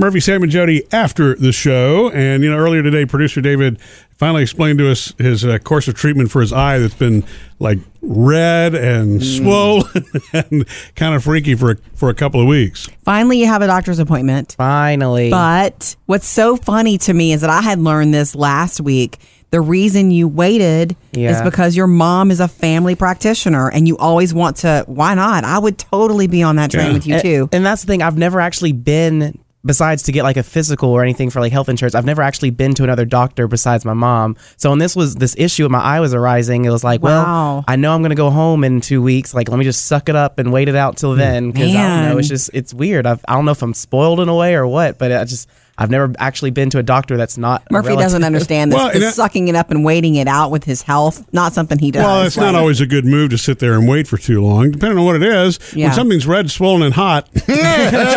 Murphy, 0.00 0.18
Sam, 0.20 0.42
and 0.42 0.50
Jody 0.50 0.82
after 0.92 1.34
the 1.34 1.52
show. 1.52 2.10
And, 2.10 2.42
you 2.42 2.50
know, 2.50 2.56
earlier 2.56 2.82
today, 2.82 3.04
producer 3.04 3.40
David 3.42 3.78
finally 4.16 4.42
explained 4.42 4.78
to 4.78 4.90
us 4.90 5.12
his 5.18 5.44
uh, 5.44 5.58
course 5.58 5.88
of 5.88 5.94
treatment 5.94 6.30
for 6.30 6.40
his 6.40 6.52
eye 6.54 6.78
that's 6.78 6.94
been 6.94 7.22
like 7.58 7.78
red 8.00 8.74
and 8.74 9.22
swollen 9.22 10.04
and 10.32 10.66
kind 10.96 11.14
of 11.14 11.22
freaky 11.22 11.54
for 11.54 11.72
a, 11.72 11.76
for 11.94 12.08
a 12.08 12.14
couple 12.14 12.40
of 12.40 12.46
weeks. 12.46 12.88
Finally, 13.04 13.38
you 13.40 13.46
have 13.46 13.60
a 13.60 13.66
doctor's 13.66 13.98
appointment. 13.98 14.54
Finally. 14.56 15.28
But 15.30 15.94
what's 16.06 16.26
so 16.26 16.56
funny 16.56 16.96
to 16.98 17.12
me 17.12 17.32
is 17.32 17.42
that 17.42 17.50
I 17.50 17.60
had 17.60 17.78
learned 17.78 18.14
this 18.14 18.34
last 18.34 18.80
week. 18.80 19.18
The 19.50 19.60
reason 19.60 20.10
you 20.12 20.28
waited 20.28 20.96
is 21.12 21.42
because 21.42 21.76
your 21.76 21.88
mom 21.88 22.30
is 22.30 22.40
a 22.40 22.46
family 22.48 22.94
practitioner 22.94 23.68
and 23.68 23.86
you 23.88 23.98
always 23.98 24.32
want 24.32 24.58
to. 24.58 24.84
Why 24.86 25.14
not? 25.14 25.44
I 25.44 25.58
would 25.58 25.76
totally 25.76 26.26
be 26.28 26.42
on 26.42 26.56
that 26.56 26.70
train 26.70 26.86
Yeah. 26.86 26.92
with 26.94 27.06
you 27.06 27.14
And- 27.14 27.22
too. 27.22 27.48
And 27.52 27.66
that's 27.66 27.82
the 27.82 27.88
thing. 27.88 28.00
I've 28.00 28.16
never 28.16 28.40
actually 28.40 28.72
been, 28.72 29.38
besides 29.64 30.02
to 30.04 30.12
get 30.12 30.22
like 30.22 30.36
a 30.36 30.42
physical 30.42 30.90
or 30.90 31.02
anything 31.02 31.30
for 31.30 31.40
like 31.40 31.52
health 31.52 31.68
insurance, 31.68 31.94
I've 31.94 32.04
never 32.04 32.22
actually 32.22 32.50
been 32.50 32.74
to 32.74 32.84
another 32.84 33.04
doctor 33.04 33.46
besides 33.46 33.84
my 33.84 33.94
mom. 33.94 34.36
So 34.56 34.70
when 34.70 34.78
this 34.78 34.96
was 34.96 35.16
this 35.16 35.34
issue 35.38 35.64
with 35.64 35.72
my 35.72 35.80
eye 35.80 36.00
was 36.00 36.14
arising, 36.14 36.64
it 36.64 36.70
was 36.70 36.84
like, 36.84 37.02
Wow. 37.02 37.10
well, 37.10 37.64
I 37.68 37.76
know 37.76 37.94
I'm 37.94 38.00
going 38.00 38.10
to 38.10 38.16
go 38.16 38.30
home 38.30 38.64
in 38.64 38.80
two 38.80 39.02
weeks. 39.02 39.34
Like, 39.34 39.48
let 39.48 39.58
me 39.58 39.64
just 39.64 39.86
suck 39.86 40.08
it 40.08 40.16
up 40.16 40.38
and 40.38 40.52
wait 40.52 40.68
it 40.68 40.76
out 40.76 40.96
till 40.96 41.12
hmm. 41.12 41.18
then. 41.18 41.50
Because 41.50 41.74
I 41.74 41.74
don't 41.74 42.10
know. 42.10 42.18
It's 42.18 42.28
just, 42.28 42.50
it's 42.54 42.72
weird. 42.72 43.06
I've, 43.06 43.24
I 43.28 43.34
don't 43.34 43.44
know 43.44 43.52
if 43.52 43.62
I'm 43.62 43.74
spoiled 43.74 44.20
in 44.20 44.28
a 44.28 44.34
way 44.34 44.54
or 44.54 44.66
what, 44.66 44.98
but 44.98 45.12
I 45.12 45.24
just, 45.24 45.48
I've 45.80 45.90
never 45.90 46.12
actually 46.18 46.50
been 46.50 46.68
to 46.70 46.78
a 46.78 46.82
doctor 46.82 47.16
that's 47.16 47.38
not. 47.38 47.62
Murphy 47.70 47.88
relative. 47.88 48.04
doesn't 48.04 48.24
understand 48.24 48.70
this. 48.70 48.76
Well, 48.76 48.86
and 48.88 48.96
the 48.96 49.06
that- 49.06 49.14
sucking 49.14 49.48
it 49.48 49.54
up 49.56 49.70
and 49.70 49.82
waiting 49.84 50.14
it 50.16 50.28
out 50.28 50.50
with 50.50 50.64
his 50.64 50.82
health, 50.82 51.26
not 51.32 51.54
something 51.54 51.78
he 51.78 51.90
does. 51.90 52.04
Well, 52.04 52.22
it's 52.24 52.36
not 52.36 52.54
always 52.54 52.80
a 52.82 52.86
good 52.86 53.06
move 53.06 53.30
to 53.30 53.38
sit 53.38 53.58
there 53.60 53.72
and 53.74 53.88
wait 53.88 54.06
for 54.06 54.18
too 54.18 54.42
long, 54.42 54.70
depending 54.72 54.98
on 54.98 55.04
what 55.06 55.16
it 55.16 55.22
is. 55.22 55.58
Yeah. 55.74 55.86
When 55.86 55.94
something's 55.94 56.26
red, 56.26 56.50
swollen, 56.50 56.82
and 56.82 56.92
hot, 56.94 57.28
it's 57.34 57.46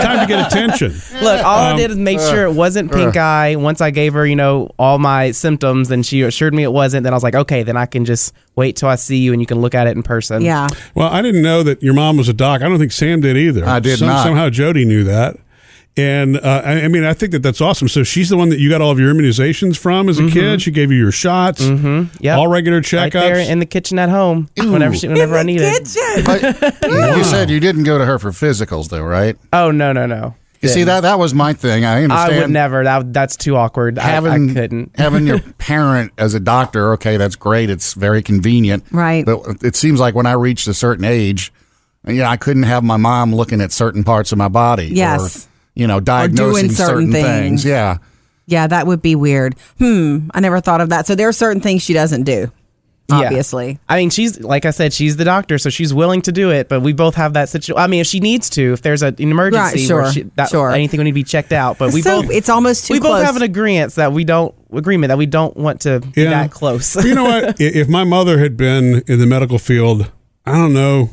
time 0.03 0.19
to 0.19 0.25
get 0.27 0.45
attention. 0.47 0.91
Look, 1.21 1.43
all 1.45 1.69
Um, 1.69 1.75
I 1.75 1.77
did 1.77 1.91
is 1.91 1.97
make 1.97 2.19
uh, 2.19 2.29
sure 2.31 2.43
it 2.45 2.53
wasn't 2.53 2.91
pink 2.91 3.15
eye. 3.15 3.55
Once 3.55 3.79
I 3.79 3.91
gave 3.91 4.13
her, 4.13 4.25
you 4.27 4.35
know, 4.35 4.69
all 4.77 4.99
my 4.99 5.31
symptoms, 5.31 5.89
and 5.89 6.05
she 6.05 6.21
assured 6.21 6.53
me 6.53 6.63
it 6.63 6.71
wasn't, 6.73 7.05
then 7.05 7.13
I 7.13 7.15
was 7.15 7.23
like, 7.23 7.35
okay, 7.35 7.63
then 7.63 7.77
I 7.77 7.85
can 7.85 8.03
just 8.03 8.33
wait 8.57 8.75
till 8.75 8.89
I 8.89 8.95
see 8.95 9.17
you 9.17 9.31
and 9.31 9.41
you 9.41 9.45
can 9.47 9.61
look 9.61 9.73
at 9.73 9.87
it 9.87 9.95
in 9.95 10.03
person. 10.03 10.41
Yeah. 10.41 10.67
Well, 10.95 11.07
I 11.09 11.21
didn't 11.21 11.41
know 11.41 11.63
that 11.63 11.81
your 11.81 11.93
mom 11.93 12.17
was 12.17 12.27
a 12.27 12.33
doc. 12.33 12.61
I 12.61 12.67
don't 12.67 12.77
think 12.77 12.91
Sam 12.91 13.21
did 13.21 13.37
either. 13.37 13.65
I 13.65 13.79
did 13.79 13.99
Some- 13.99 14.09
not. 14.09 14.23
Somehow 14.25 14.49
Jody 14.49 14.83
knew 14.83 15.05
that. 15.05 15.37
And 15.95 16.37
uh, 16.37 16.61
I, 16.65 16.81
I 16.81 16.87
mean, 16.87 17.03
I 17.03 17.13
think 17.13 17.33
that 17.33 17.43
that's 17.43 17.61
awesome. 17.61 17.87
So 17.87 18.03
she's 18.03 18.29
the 18.29 18.37
one 18.37 18.49
that 18.49 18.59
you 18.59 18.67
got 18.67 18.81
all 18.81 18.89
of 18.89 18.99
your 18.99 19.13
immunizations 19.13 19.77
from 19.77 20.09
as 20.09 20.17
a 20.19 20.27
kid. 20.27 20.61
She 20.61 20.71
gave 20.71 20.91
you 20.91 20.97
your 20.97 21.11
shots, 21.11 21.61
mm-hmm. 21.61 22.15
Yep. 22.19 22.37
all 22.37 22.47
regular 22.47 22.77
Right 22.77 22.83
checkups. 22.85 23.11
there 23.11 23.37
in 23.37 23.59
the 23.59 23.67
kitchen 23.67 23.99
at 23.99 24.09
home, 24.09 24.49
whenever 24.57 24.95
she, 24.95 25.07
whenever 25.07 25.37
I 25.37 25.43
needed. 25.43 25.71
Kitchen. 25.71 26.23
But 26.25 26.81
you 27.17 27.23
said 27.23 27.51
you 27.51 27.59
didn't 27.59 27.83
go 27.83 27.99
to 27.99 28.05
her 28.05 28.17
for 28.17 28.31
physicals, 28.31 28.89
though, 28.89 29.03
right? 29.03 29.37
Oh 29.53 29.69
no, 29.69 29.93
no, 29.93 30.07
no. 30.07 30.33
You 30.61 30.69
see 30.69 30.83
that 30.85 31.01
that 31.01 31.19
was 31.19 31.33
my 31.33 31.51
thing. 31.53 31.83
I 31.83 32.03
understand. 32.03 32.33
I 32.33 32.39
would 32.39 32.49
never. 32.49 32.83
That 32.85 33.11
that's 33.11 33.35
too 33.35 33.57
awkward. 33.57 33.99
I, 33.99 34.03
having 34.03 34.49
I 34.51 34.53
couldn't. 34.53 34.91
having 34.95 35.27
your 35.27 35.39
parent 35.57 36.13
as 36.17 36.33
a 36.33 36.39
doctor. 36.39 36.93
Okay, 36.93 37.17
that's 37.17 37.35
great. 37.35 37.69
It's 37.69 37.93
very 37.93 38.23
convenient. 38.23 38.85
Right. 38.89 39.25
But 39.25 39.61
it 39.61 39.75
seems 39.75 39.99
like 39.99 40.15
when 40.15 40.25
I 40.25 40.31
reached 40.31 40.67
a 40.67 40.73
certain 40.73 41.03
age, 41.03 41.51
yeah, 42.07 42.29
I 42.29 42.37
couldn't 42.37 42.63
have 42.63 42.81
my 42.83 42.97
mom 42.97 43.35
looking 43.35 43.59
at 43.59 43.73
certain 43.73 44.05
parts 44.05 44.31
of 44.31 44.37
my 44.37 44.47
body. 44.47 44.87
Yes. 44.87 45.45
Or, 45.45 45.49
you 45.75 45.87
know, 45.87 45.99
diagnosing 45.99 46.69
certain 46.71 47.11
things. 47.11 47.65
Yeah. 47.65 47.97
Yeah, 48.45 48.67
that 48.67 48.87
would 48.87 49.01
be 49.01 49.15
weird. 49.15 49.55
Hmm. 49.77 50.29
I 50.33 50.39
never 50.41 50.59
thought 50.59 50.81
of 50.81 50.89
that. 50.89 51.07
So 51.07 51.15
there 51.15 51.29
are 51.29 51.33
certain 51.33 51.61
things 51.61 51.81
she 51.81 51.93
doesn't 51.93 52.23
do. 52.23 52.51
Yeah. 53.09 53.17
Obviously. 53.25 53.79
I 53.89 53.97
mean, 53.97 54.09
she's 54.09 54.39
like 54.39 54.65
I 54.65 54.71
said, 54.71 54.93
she's 54.93 55.17
the 55.17 55.25
doctor, 55.25 55.57
so 55.57 55.69
she's 55.69 55.93
willing 55.93 56.21
to 56.23 56.31
do 56.31 56.51
it. 56.51 56.69
But 56.69 56.81
we 56.81 56.93
both 56.93 57.15
have 57.15 57.33
that 57.33 57.49
situation. 57.49 57.77
I 57.81 57.87
mean, 57.87 57.99
if 58.01 58.07
she 58.07 58.19
needs 58.21 58.49
to, 58.51 58.73
if 58.73 58.81
there's 58.81 59.01
a, 59.03 59.07
an 59.07 59.15
emergency, 59.19 59.59
Right, 59.87 59.93
where 59.93 60.03
sure, 60.05 60.11
she, 60.11 60.21
that, 60.35 60.49
sure. 60.49 60.71
anything 60.71 60.99
would 60.99 61.03
need 61.03 61.11
to 61.11 61.15
be 61.15 61.23
checked 61.23 61.51
out. 61.51 61.77
But 61.77 61.93
we 61.93 62.01
So 62.01 62.21
both 62.21 62.31
it's 62.31 62.47
almost 62.49 62.87
too 62.87 62.93
we 62.95 62.99
close. 63.01 63.19
both 63.19 63.25
have 63.25 63.35
an 63.35 63.41
agreement 63.41 63.95
that 63.95 64.13
we 64.13 64.23
don't 64.23 64.55
agreement 64.71 65.09
that 65.09 65.17
we 65.17 65.25
don't 65.25 65.55
want 65.57 65.81
to 65.81 65.99
be 65.99 66.23
that 66.23 66.51
close. 66.51 66.95
you 67.03 67.13
know 67.15 67.25
what? 67.25 67.59
If 67.61 67.87
my 67.89 68.03
mother 68.05 68.39
had 68.39 68.55
been 68.57 69.03
in 69.07 69.19
the 69.19 69.27
medical 69.27 69.59
field, 69.59 70.09
I 70.45 70.53
don't 70.53 70.73
know. 70.73 71.09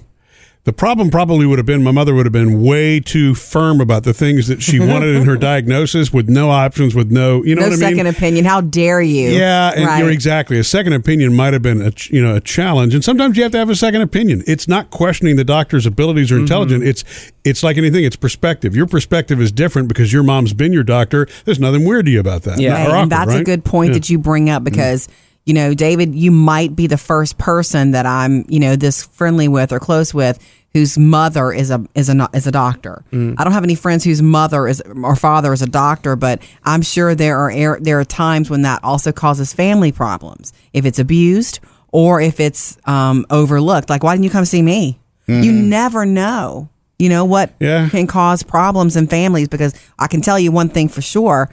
The 0.64 0.74
problem 0.74 1.10
probably 1.10 1.46
would 1.46 1.58
have 1.58 1.64
been 1.64 1.82
my 1.82 1.90
mother 1.90 2.14
would 2.14 2.26
have 2.26 2.34
been 2.34 2.62
way 2.62 3.00
too 3.00 3.34
firm 3.34 3.80
about 3.80 4.04
the 4.04 4.12
things 4.12 4.46
that 4.48 4.62
she 4.62 4.78
wanted 4.88 5.16
in 5.16 5.24
her 5.24 5.38
diagnosis 5.38 6.12
with 6.12 6.28
no 6.28 6.50
options, 6.50 6.94
with 6.94 7.10
no, 7.10 7.42
you 7.44 7.54
know 7.54 7.62
no 7.62 7.68
what 7.68 7.82
I 7.82 7.88
mean? 7.88 7.96
second 7.96 8.06
opinion. 8.08 8.44
How 8.44 8.60
dare 8.60 9.00
you? 9.00 9.30
Yeah, 9.30 9.72
and 9.74 9.86
right. 9.86 10.00
you're 10.00 10.10
exactly. 10.10 10.58
A 10.58 10.64
second 10.64 10.92
opinion 10.92 11.34
might 11.34 11.54
have 11.54 11.62
been 11.62 11.80
a 11.80 11.92
you 12.10 12.22
know 12.22 12.36
a 12.36 12.40
challenge, 12.42 12.94
and 12.94 13.02
sometimes 13.02 13.38
you 13.38 13.42
have 13.42 13.52
to 13.52 13.58
have 13.58 13.70
a 13.70 13.74
second 13.74 14.02
opinion. 14.02 14.42
It's 14.46 14.68
not 14.68 14.90
questioning 14.90 15.36
the 15.36 15.44
doctor's 15.44 15.86
abilities 15.86 16.30
or 16.30 16.34
Mm-hmm. 16.34 16.42
intelligence. 16.42 16.84
It's 16.84 17.32
it's 17.42 17.62
like 17.62 17.78
anything. 17.78 18.04
It's 18.04 18.16
perspective. 18.16 18.76
Your 18.76 18.86
perspective 18.86 19.40
is 19.40 19.50
different 19.50 19.88
because 19.88 20.12
your 20.12 20.22
mom's 20.22 20.52
been 20.52 20.74
your 20.74 20.84
doctor. 20.84 21.26
There's 21.46 21.58
nothing 21.58 21.86
weird 21.86 22.04
to 22.04 22.12
you 22.12 22.20
about 22.20 22.42
that. 22.42 22.60
Yeah. 22.60 22.72
Right, 22.74 22.86
awkward, 22.86 22.96
and 23.02 23.12
that's 23.12 23.34
a 23.34 23.44
good 23.44 23.64
point 23.64 23.94
that 23.94 24.10
you 24.10 24.18
bring 24.18 24.50
up 24.50 24.62
because 24.62 25.08
you 25.46 25.54
know 25.54 25.74
david 25.74 26.14
you 26.14 26.30
might 26.30 26.76
be 26.76 26.86
the 26.86 26.98
first 26.98 27.38
person 27.38 27.92
that 27.92 28.06
i'm 28.06 28.44
you 28.48 28.60
know 28.60 28.76
this 28.76 29.02
friendly 29.04 29.48
with 29.48 29.72
or 29.72 29.78
close 29.80 30.12
with 30.14 30.38
whose 30.72 30.96
mother 30.98 31.52
is 31.52 31.70
a 31.70 31.84
is 31.96 32.08
a 32.08 32.28
is 32.32 32.46
a 32.46 32.52
doctor. 32.52 33.02
I 33.12 33.42
don't 33.42 33.52
have 33.52 33.64
any 33.64 33.74
friends 33.74 34.04
whose 34.04 34.22
mother 34.22 34.68
is 34.68 34.80
or 35.02 35.16
father 35.16 35.52
is 35.52 35.62
a 35.62 35.66
doctor 35.66 36.14
but 36.14 36.40
i'm 36.64 36.82
sure 36.82 37.14
there 37.16 37.38
are 37.38 37.80
there 37.80 37.98
are 37.98 38.04
times 38.04 38.48
when 38.50 38.62
that 38.62 38.84
also 38.84 39.10
causes 39.10 39.52
family 39.52 39.90
problems. 39.90 40.52
If 40.72 40.84
it's 40.84 41.00
abused 41.00 41.58
or 41.92 42.20
if 42.20 42.38
it's 42.38 42.78
um, 42.84 43.26
overlooked. 43.30 43.90
Like 43.90 44.04
why 44.04 44.14
didn't 44.14 44.24
you 44.24 44.30
come 44.30 44.44
see 44.44 44.62
me? 44.62 45.00
You 45.26 45.50
never 45.52 46.06
know 46.06 46.68
you 47.00 47.08
know 47.08 47.24
what 47.24 47.52
Yeah. 47.58 47.88
can 47.88 48.06
cause 48.06 48.42
problems 48.44 48.94
in 48.94 49.08
families 49.08 49.48
because 49.48 49.74
I 49.98 50.06
can 50.06 50.20
tell 50.20 50.38
you 50.38 50.52
one 50.52 50.68
thing 50.68 50.88
for 50.88 51.00
sure 51.02 51.50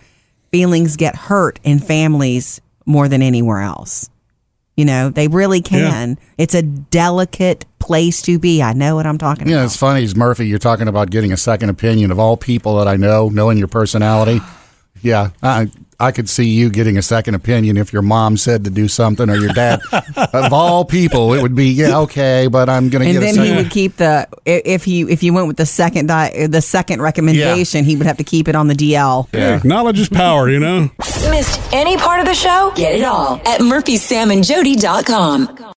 feelings 0.51 0.95
get 0.95 1.15
hurt 1.15 1.59
in 1.63 1.79
families 1.79 2.61
more 2.87 3.07
than 3.07 3.21
anywhere 3.21 3.61
else. 3.61 4.09
You 4.75 4.85
know, 4.85 5.09
they 5.09 5.27
really 5.27 5.61
can. 5.61 6.19
It's 6.37 6.53
a 6.53 6.61
delicate 6.61 7.65
place 7.79 8.21
to 8.23 8.37
be. 8.37 8.61
I 8.61 8.73
know 8.73 8.95
what 8.95 9.07
I'm 9.07 9.17
talking 9.17 9.47
Yeah, 9.47 9.55
about. 9.55 9.59
Yeah, 9.61 9.65
it's 9.65 9.75
funny, 9.75 10.07
Murphy. 10.15 10.47
You're 10.47 10.59
talking 10.59 10.87
about 10.87 11.09
getting 11.09 11.31
a 11.31 11.37
second 11.37 11.69
opinion 11.69 12.11
of 12.11 12.19
all 12.19 12.37
people 12.37 12.77
that 12.77 12.87
I 12.87 12.95
know, 12.95 13.29
knowing 13.29 13.57
your 13.57 13.67
personality. 13.67 14.39
Yeah, 15.01 15.29
I 15.43 15.69
I 15.99 16.11
could 16.11 16.29
see 16.29 16.45
you 16.45 16.69
getting 16.69 16.97
a 16.97 17.01
second 17.01 17.33
opinion 17.33 17.75
if 17.75 17.91
your 17.91 18.03
mom 18.03 18.37
said 18.37 18.63
to 18.65 18.69
do 18.69 18.87
something 18.87 19.29
or 19.31 19.35
your 19.35 19.49
dad. 19.53 19.79
of 20.15 20.53
all 20.53 20.85
people, 20.85 21.33
it 21.33 21.41
would 21.41 21.55
be 21.55 21.69
yeah 21.69 21.97
okay, 22.01 22.47
but 22.47 22.69
I'm 22.69 22.89
going 22.89 23.01
to 23.03 23.09
And 23.09 23.13
get 23.13 23.23
a 23.23 23.25
then 23.25 23.33
second. 23.35 23.49
he 23.51 23.55
would 23.63 23.71
keep 23.71 23.97
the 23.97 24.27
if 24.45 24.83
he 24.83 25.01
if 25.01 25.23
you 25.23 25.33
went 25.33 25.47
with 25.47 25.57
the 25.57 25.65
second 25.65 26.05
di- 26.07 26.45
the 26.47 26.61
second 26.61 27.01
recommendation, 27.01 27.83
he 27.83 27.95
would 27.95 28.05
have 28.05 28.17
to 28.17 28.23
keep 28.23 28.47
it 28.47 28.55
on 28.55 28.67
the 28.67 28.75
DL. 28.75 29.27
Yeah, 29.33 29.59
knowledge 29.63 29.99
is 29.99 30.09
power. 30.09 30.49
You 30.49 30.59
know. 30.59 30.89
Missed 31.31 31.59
any 31.73 31.97
part 31.97 32.19
of 32.19 32.25
the 32.27 32.35
show? 32.35 32.71
Get 32.75 32.93
it 32.95 33.03
all 33.03 33.41
at 33.47 33.59
murphysamandjody.com. 33.61 35.57